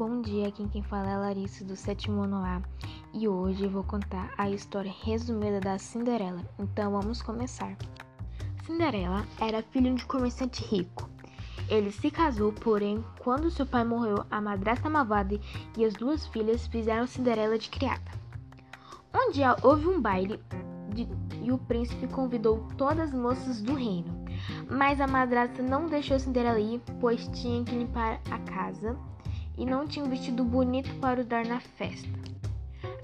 Bom 0.00 0.22
dia, 0.22 0.48
aqui 0.48 0.66
quem 0.66 0.82
fala 0.82 1.10
é 1.10 1.16
Larissa 1.18 1.62
do 1.62 1.76
sétimo 1.76 2.22
ano 2.22 2.36
A 2.36 2.62
e 3.12 3.28
hoje 3.28 3.66
vou 3.66 3.84
contar 3.84 4.32
a 4.38 4.48
história 4.48 4.90
resumida 5.04 5.60
da 5.60 5.76
Cinderela. 5.76 6.40
Então 6.58 6.92
vamos 6.92 7.20
começar. 7.20 7.76
Cinderela 8.64 9.26
era 9.38 9.62
filho 9.62 9.94
de 9.94 10.02
um 10.02 10.06
comerciante 10.06 10.64
rico. 10.64 11.06
Ele 11.68 11.92
se 11.92 12.10
casou, 12.10 12.50
porém, 12.50 13.04
quando 13.18 13.50
seu 13.50 13.66
pai 13.66 13.84
morreu, 13.84 14.24
a 14.30 14.40
madrasta 14.40 14.88
malvada 14.88 15.38
e 15.76 15.84
as 15.84 15.92
duas 15.92 16.26
filhas 16.28 16.66
fizeram 16.66 17.06
Cinderela 17.06 17.58
de 17.58 17.68
criada. 17.68 18.10
Um 19.14 19.30
dia 19.32 19.54
houve 19.62 19.86
um 19.86 20.00
baile 20.00 20.40
de, 20.94 21.06
e 21.42 21.52
o 21.52 21.58
príncipe 21.58 22.06
convidou 22.06 22.66
todas 22.78 23.10
as 23.10 23.14
moças 23.14 23.60
do 23.60 23.74
reino. 23.74 24.18
Mas 24.66 24.98
a 24.98 25.06
madrasta 25.06 25.62
não 25.62 25.88
deixou 25.88 26.18
Cinderela 26.18 26.58
ir, 26.58 26.80
pois 26.98 27.28
tinha 27.34 27.62
que 27.62 27.76
limpar 27.76 28.18
a 28.30 28.38
casa 28.38 28.98
e 29.60 29.66
não 29.66 29.86
tinha 29.86 30.04
um 30.04 30.08
vestido 30.08 30.42
bonito 30.42 30.92
para 31.00 31.20
usar 31.20 31.44
na 31.44 31.60
festa. 31.60 32.08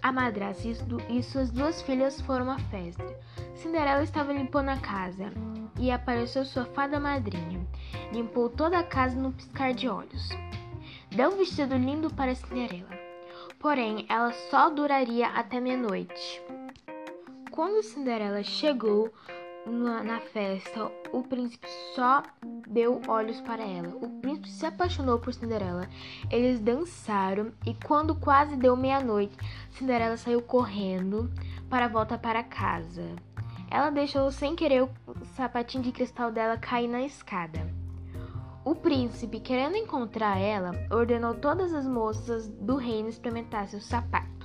A 0.03 0.11
madrasta 0.11 0.67
e 1.11 1.23
suas 1.23 1.51
duas 1.51 1.83
filhas 1.83 2.19
foram 2.23 2.51
à 2.51 2.59
festa. 2.59 3.05
Cinderela 3.55 4.03
estava 4.03 4.33
limpando 4.33 4.71
a 4.71 4.79
casa 4.79 5.31
e 5.79 5.91
apareceu 5.91 6.47
sua 6.47 6.65
fada 6.65 6.99
madrinha. 6.99 7.61
Limpou 8.11 8.49
toda 8.49 8.79
a 8.79 8.83
casa 8.83 9.15
no 9.15 9.33
piscar 9.33 9.75
de 9.75 9.87
olhos. 9.87 10.31
Deu 11.15 11.31
um 11.31 11.37
vestido 11.37 11.77
lindo 11.77 12.09
para 12.15 12.35
Cinderela. 12.35 12.97
Porém, 13.59 14.07
ela 14.09 14.33
só 14.51 14.71
duraria 14.71 15.27
até 15.29 15.61
meia-noite. 15.61 16.41
Quando 17.51 17.83
Cinderela 17.83 18.43
chegou 18.43 19.13
na 19.71 20.21
festa, 20.21 20.91
o 21.13 21.23
príncipe 21.23 21.67
só 21.95 22.23
deu 22.69 23.03
olhos 23.09 23.41
para 23.41 23.65
ela. 23.65 23.89
O 23.97 24.09
príncipe 24.21 24.49
se 24.49 24.65
apaixonou 24.65 25.19
por 25.19 25.35
Cinderela. 25.35 25.89
Eles 26.31 26.61
dançaram 26.61 27.53
e 27.67 27.75
quando 27.75 28.15
quase 28.15 28.57
deu 28.57 28.77
meia-noite, 28.77 29.37
Cinderela 29.73 30.17
saiu 30.17 30.41
correndo 30.41 31.31
para 31.69 31.89
voltar 31.89 32.19
para 32.19 32.45
casa. 32.45 33.17
Ela 33.71 33.91
deixou 33.91 34.31
sem 34.31 34.55
querer 34.55 34.85
o 34.85 34.91
sapatinho 35.35 35.83
de 35.83 35.93
cristal 35.93 36.31
dela 36.31 36.57
cair 36.57 36.87
na 36.87 37.03
escada. 37.03 37.67
O 38.65 38.75
príncipe, 38.75 39.41
querendo 39.41 39.77
encontrar 39.77 40.39
ela, 40.39 40.73
ordenou 40.91 41.35
todas 41.35 41.73
as 41.73 41.87
moças 41.87 42.49
do 42.49 42.77
reino 42.77 43.09
experimentar 43.09 43.69
seu 43.69 43.81
sapato. 43.81 44.36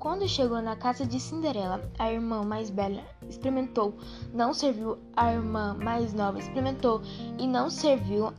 Quando 0.00 0.26
chegou 0.26 0.62
na 0.62 0.76
casa 0.76 1.04
de 1.04 1.20
Cinderela, 1.20 1.78
a 1.98 2.10
irmã 2.10 2.42
mais 2.42 2.70
bela 2.70 3.02
experimentou, 3.28 3.94
não 4.32 4.54
serviu. 4.54 4.96
A 5.14 5.30
irmã 5.30 5.74
mais 5.74 6.14
nova 6.14 6.38
experimentou 6.38 7.02
e 7.38 7.46
não 7.46 7.68
serviu. 7.68 8.32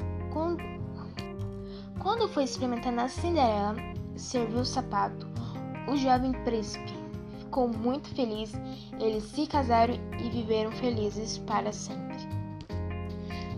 Quando 1.99 2.27
foi 2.29 2.45
experimentar 2.45 2.91
na 2.91 3.07
Cinderela, 3.07 3.75
serviu 4.15 4.61
o 4.61 4.65
sapato. 4.65 5.27
O 5.87 5.95
jovem 5.95 6.31
príncipe 6.43 6.95
ficou 7.37 7.67
muito 7.67 8.09
feliz. 8.15 8.53
Eles 8.99 9.25
se 9.25 9.45
casaram 9.45 9.93
e 10.19 10.29
viveram 10.31 10.71
felizes 10.71 11.37
para 11.37 11.71
sempre. 11.71 12.17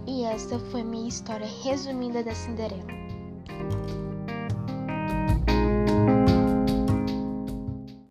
E 0.05 0.25
esta 0.25 0.59
foi 0.59 0.83
minha 0.83 1.07
história 1.07 1.47
resumida 1.63 2.21
da 2.21 2.35
Cinderela. 2.35 3.02